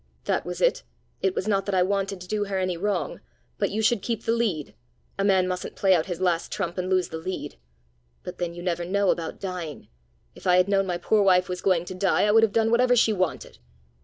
[0.23, 0.81] That was it!
[1.21, 3.21] It was not that I wanted to do her any wrong.
[3.59, 4.73] But you should keep the lead.
[5.19, 7.59] A man mustn't play out his last trump and lose the lead.
[8.23, 9.89] But then you never know about dying!
[10.33, 12.71] If I had known my poor wife was going to die, I would have done
[12.71, 13.59] whatever she wanted.